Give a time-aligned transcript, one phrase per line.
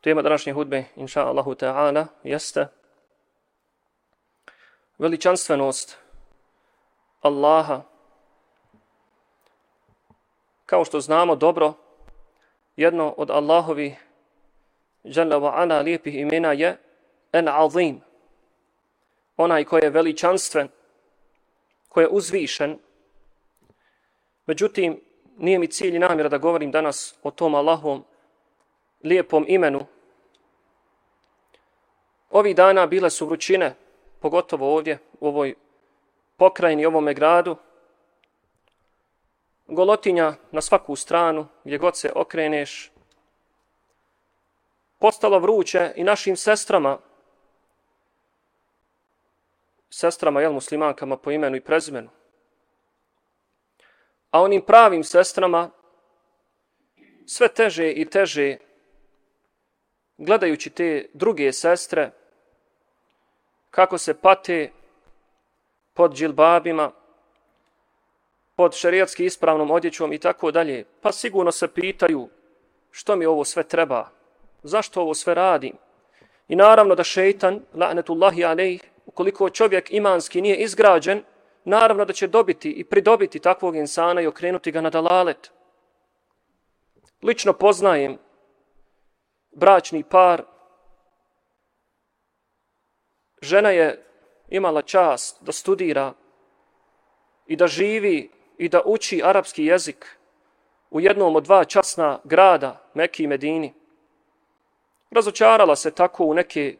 [0.00, 2.66] Tema današnje hudbe, inša Allahu ta'ala, jeste
[4.98, 5.98] veličanstvenost
[7.20, 7.82] Allaha.
[10.66, 11.72] Kao što znamo dobro,
[12.76, 13.96] jedno od Allahovi
[15.04, 16.76] žele wa ala lijepih imena je
[17.32, 18.00] en Azim.
[19.36, 20.68] Onaj koji je veličanstven,
[21.88, 22.78] koji je uzvišen.
[24.46, 25.00] Međutim,
[25.38, 28.04] nije mi cilj i namjera da govorim danas o tom Allahovom
[29.04, 29.86] lijepom imenu.
[32.30, 33.74] Ovi dana bile su vrućine,
[34.20, 35.54] pogotovo ovdje, u ovoj
[36.36, 37.56] pokrajini, ovome gradu.
[39.66, 42.92] Golotinja na svaku stranu, gdje god se okreneš.
[44.98, 46.98] Postalo vruće i našim sestrama,
[49.90, 52.10] sestrama, jel, muslimankama po imenu i prezimenu.
[54.30, 55.70] A onim pravim sestrama
[57.26, 58.56] sve teže i teže
[60.20, 62.10] gledajući te druge sestre,
[63.70, 64.70] kako se pate
[65.94, 66.92] pod džilbabima,
[68.56, 72.28] pod šarijatski ispravnom odjećom i tako dalje, pa sigurno se pitaju
[72.90, 74.08] što mi ovo sve treba,
[74.62, 75.76] zašto ovo sve radim.
[76.48, 81.22] I naravno da šeitan, la'netullahi alejh, ukoliko čovjek imanski nije izgrađen,
[81.64, 85.50] naravno da će dobiti i pridobiti takvog insana i okrenuti ga na dalalet.
[87.22, 88.18] Lično poznajem
[89.52, 90.42] bračni par.
[93.42, 94.04] Žena je
[94.48, 96.12] imala čast da studira
[97.46, 100.18] i da živi i da uči arapski jezik
[100.90, 103.74] u jednom od dva časna grada, Mekke i Medini.
[105.10, 106.76] Razočarala se tako u neke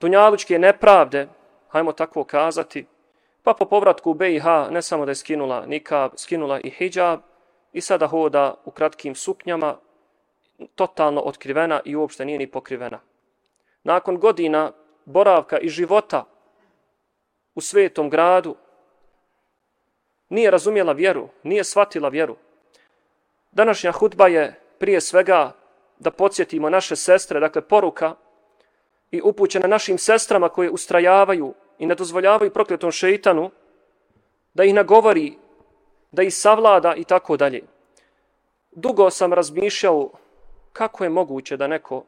[0.00, 1.28] dunjalučke nepravde,
[1.68, 2.86] hajmo tako kazati,
[3.42, 7.20] pa po povratku u BiH ne samo da je skinula nikab, skinula i hijab
[7.72, 9.76] i sada hoda u kratkim suknjama,
[10.74, 13.00] totalno otkrivena i uopšte nije ni pokrivena.
[13.84, 14.72] Nakon godina
[15.04, 16.24] boravka i života
[17.54, 18.56] u svetom gradu,
[20.28, 22.36] nije razumjela vjeru, nije shvatila vjeru.
[23.52, 25.52] Današnja hudba je prije svega
[25.98, 28.14] da podsjetimo naše sestre, dakle poruka
[29.10, 33.50] i upućena našim sestrama koje ustrajavaju i ne dozvoljavaju prokletom šeitanu
[34.54, 35.38] da ih nagovori,
[36.12, 37.62] da ih savlada i tako dalje.
[38.70, 40.10] Dugo sam razmišljao
[40.72, 42.04] kako je moguće da neko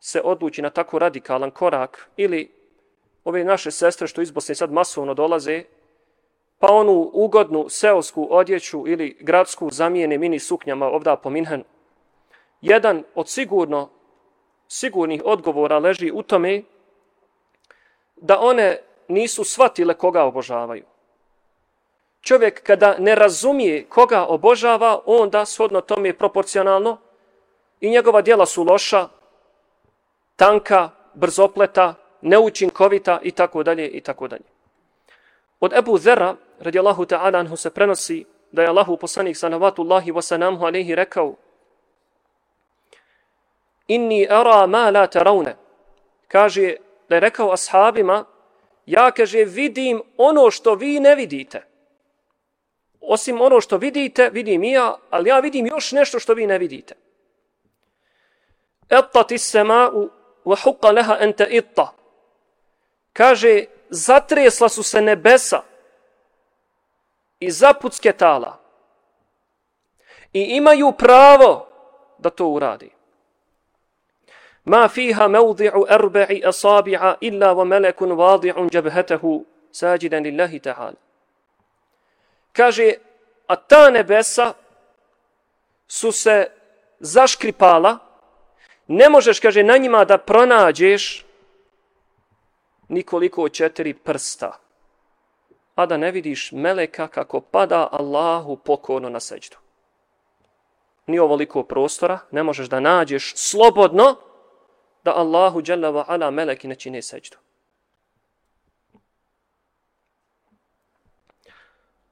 [0.00, 2.50] se odluči na tako radikalan korak ili
[3.24, 5.64] ove naše sestre što iz Bosne sad masovno dolaze,
[6.58, 11.64] pa onu ugodnu seosku odjeću ili gradsku zamijene mini suknjama ovda po Minhenu.
[12.60, 13.88] Jedan od sigurno,
[14.68, 16.62] sigurnih odgovora leži u tome
[18.16, 18.78] da one
[19.08, 20.84] nisu shvatile koga obožavaju.
[22.20, 26.98] Čovjek kada ne razumije koga obožava, onda shodno tome proporcionalno
[27.80, 29.08] i njegova dijela su loša,
[30.36, 34.44] tanka, brzopleta, neučinkovita i tako dalje i tako dalje.
[35.60, 40.94] Od Ebu Zera, radijallahu ta'ala anhu se prenosi da je Allahu poslanik sanavatullahi wasanamu alaihi
[40.94, 41.34] rekao
[43.88, 45.56] Inni ara ma la taravne.
[46.28, 46.74] Kaže
[47.08, 48.24] da je rekao ashabima
[48.88, 51.62] ja kaže vidim ono što vi ne vidite.
[53.00, 56.58] Osim ono što vidite, vidim i ja, ali ja vidim još nešto što vi ne
[56.58, 56.94] vidite.
[58.92, 60.10] اطت sema'u
[60.44, 61.92] wa huqa leha ente itta.
[63.12, 65.62] Kaže, zatresla su se nebesa
[67.40, 68.58] i zapucketala.
[70.32, 71.66] I imaju pravo
[72.18, 72.90] da to uradi.
[74.64, 78.68] Ma fiha mevdi'u erbe'i asabi'a illa wa melekun vadi'un
[79.72, 80.96] ساجدا لله lillahi ta'ala.
[82.52, 82.98] Kaže,
[83.48, 84.54] a ta nebesa
[85.86, 86.50] su se
[87.00, 88.07] zaškripala
[88.88, 91.24] ne možeš, kaže, na njima da pronađeš
[92.88, 94.58] nikoliko četiri prsta,
[95.74, 99.56] a da ne vidiš meleka kako pada Allahu pokorno na seđdu.
[101.06, 104.16] Ni ovoliko prostora, ne možeš da nađeš slobodno
[105.04, 107.36] da Allahu dželle wa ala meleki ne čine seđdu.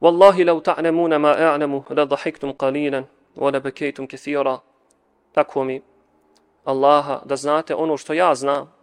[0.00, 3.04] Wallahi lau ta'nemuna ma a'nemu la dahiktum qalilan
[3.36, 4.58] wa la bekejtum kathira.
[5.32, 5.82] Tako mi
[6.65, 8.73] Allaha, da znate ono što ja znam,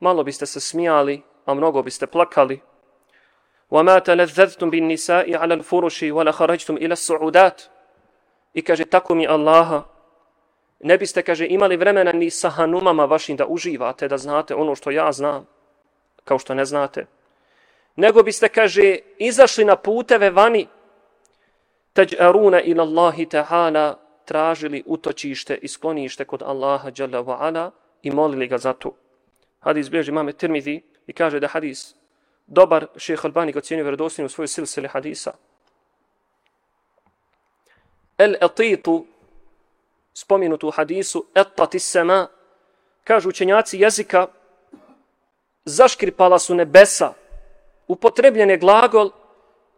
[0.00, 2.60] malo biste se smijali, a mnogo biste plakali.
[3.70, 7.68] وَمَا تَلَذَّذْتُمْ بِالنِّسَاءِ عَلَى الْفُرُشِ وَلَا خَرَجْتُمْ إِلَى السُّعُودَاتِ
[8.54, 9.82] I kaže, tako mi Allaha,
[10.80, 14.90] ne biste, kaže, imali vremena ni sa hanumama vašim da uživate, da znate ono što
[14.90, 15.46] ja znam,
[16.24, 17.06] kao što ne znate.
[17.96, 20.68] Nego biste, kaže, izašli na puteve vani,
[21.94, 23.94] تَجْأَرُونَ إِلَى اللَّهِ تَعَالَى
[24.25, 27.71] tražili utočište i sklonište kod Allaha dželle ve ala
[28.03, 28.95] i molili ga za to.
[29.59, 31.95] Hadis bilježi mame Tirmidhi i kaže da hadis
[32.47, 35.31] dobar šejh Albani ga cijenio vjerodostojnim u svojoj silsili hadisa.
[38.17, 39.05] El atitu
[40.13, 42.27] spomenutu u hadisu etati sema
[43.03, 44.27] kažu učenjaci jezika
[45.65, 47.13] zaškripala su nebesa
[47.87, 49.09] upotrebljen je glagol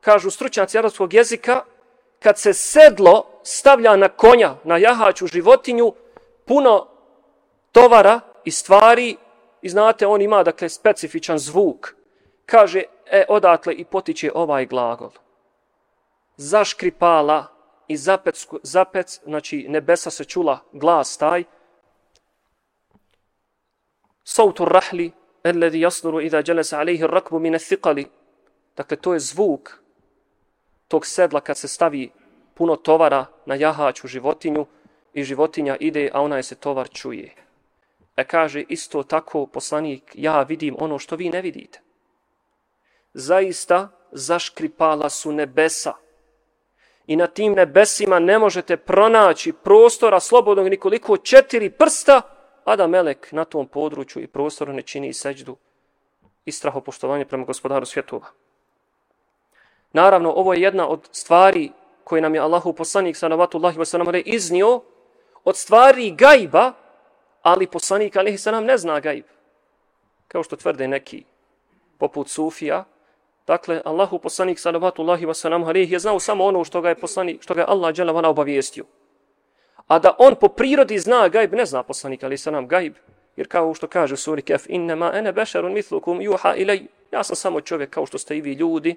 [0.01, 1.63] kažu stručnjaci arabskog jezika
[2.23, 5.93] kad se sedlo stavlja na konja na jahaču životinju
[6.45, 6.87] puno
[7.71, 9.17] tovara i stvari
[9.61, 11.93] i znate on ima dakle specifičan zvuk
[12.45, 15.11] kaže e odatle i potiče ovaj glagol
[16.37, 17.47] zaškripala
[17.87, 21.43] i zapec, zapec, znači nebesa se čula glas taj.
[24.23, 25.11] Sautu rahli,
[25.43, 28.05] alladhi yasduru idha jalasa alayhi ar-rakbu min ath-thiqali.
[28.77, 29.82] Dakle to je zvuk
[30.93, 32.11] tog sedla kad se stavi
[32.53, 34.65] puno tovara na jahaću životinju
[35.13, 37.33] i životinja ide, a ona je se tovar čuje.
[38.15, 41.81] E kaže isto tako poslanik, ja vidim ono što vi ne vidite.
[43.13, 45.93] Zaista zaškripala su nebesa
[47.07, 52.21] i na tim nebesima ne možete pronaći prostora slobodnog nikoliko četiri prsta,
[52.65, 55.57] a da melek na tom području i prostoru ne čini seđdu
[56.45, 58.42] i strahopoštovanje prema gospodaru svjetova.
[59.93, 61.71] Naravno, ovo je jedna od stvari
[62.03, 64.81] koje nam je Allahu poslanik sanavatu Allahi wa sallam iznio
[65.43, 66.73] od stvari gajba,
[67.41, 69.25] ali poslanik alihi sallam ne zna gajb.
[70.27, 71.23] Kao što tvrde neki
[71.97, 72.85] poput Sufija,
[73.47, 77.41] Dakle, Allahu poslanik sallallahu alejhi ve sellem je znao samo ono što ga je poslanik,
[77.41, 78.85] što ga je Allah dželle vana obavijestio.
[79.87, 82.93] A da on po prirodi zna gajb, ne zna poslanik ali selam gajb,
[83.35, 86.85] jer kao što kaže u suri Kef, inna ma ana basharun mithlukum yuha ilay.
[87.11, 88.95] Ja sam samo čovjek kao što ste i vi ljudi,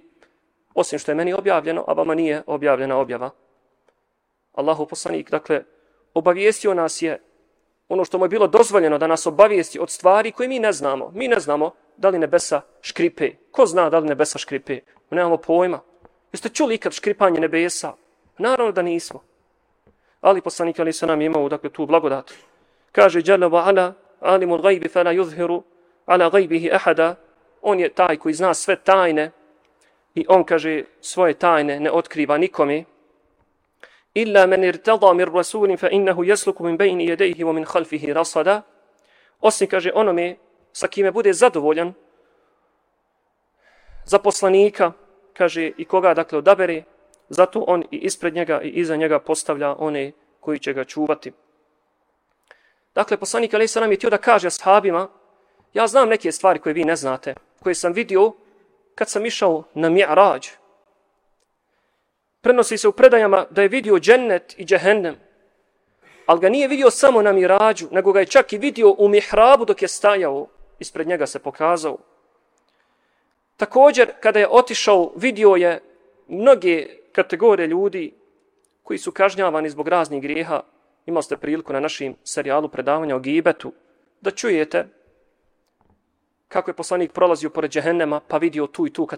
[0.76, 3.30] osim što je meni objavljeno, a vama nije objavljena objava.
[4.52, 5.64] Allahu poslanik, dakle,
[6.14, 7.20] obavijestio nas je
[7.88, 11.10] ono što mu je bilo dozvoljeno da nas obavijesti od stvari koje mi ne znamo.
[11.14, 13.30] Mi ne znamo da li nebesa škripe.
[13.50, 14.80] Ko zna da li nebesa škripe?
[15.10, 15.80] Mi nemamo pojma.
[16.32, 17.92] Jeste čuli ikad škripanje nebesa?
[18.38, 19.22] Naravno da nismo.
[20.20, 22.32] Ali poslanik ali se nam imao dakle, tu blagodat.
[22.92, 25.62] Kaže, Jalla wa ala, alimul gajbi fela yuzhiru,
[26.06, 27.14] ala gajbihi ahada.
[27.62, 29.30] On je taj koji zna sve tajne
[30.16, 32.84] i on kaže svoje tajne ne otkriva nikome.
[34.14, 38.62] Illa men irtada mir rasulin fa innahu yasluku min bayni yadayhi wa min khalfihi rasada.
[39.40, 40.36] Osim kaže onome
[40.72, 41.92] sa kime bude zadovoljan
[44.04, 44.92] za poslanika,
[45.32, 46.84] kaže i koga dakle odabere,
[47.28, 51.32] zato on i ispred njega i iza njega postavlja one koji će ga čuvati.
[52.94, 55.08] Dakle, poslanik Ali Salam je htio da kaže ashabima,
[55.74, 58.32] ja znam neke stvari koje vi ne znate, koje sam vidio
[58.96, 60.50] kad sam išao na Mi'rađ.
[62.40, 65.16] Prenosi se u predajama da je vidio džennet i džehennem,
[66.26, 69.64] ali ga nije vidio samo na Mirađu, nego ga je čak i vidio u mihrabu
[69.64, 70.46] dok je stajao
[70.78, 71.98] ispred njega se pokazao.
[73.56, 75.80] Također, kada je otišao, vidio je
[76.28, 78.14] mnoge kategorije ljudi
[78.82, 80.62] koji su kažnjavani zbog raznih grijeha.
[81.06, 83.72] Imali ste priliku na našim serijalu predavanja o Gibetu
[84.20, 84.86] da čujete
[86.48, 89.16] kako je poslanik prolazio pored džehennema pa vidio tu i tu kategoriju